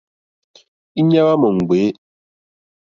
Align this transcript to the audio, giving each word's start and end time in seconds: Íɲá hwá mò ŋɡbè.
Íɲá 0.99 1.21
hwá 1.23 1.33
mò 1.41 1.47
ŋɡbè. 1.57 1.79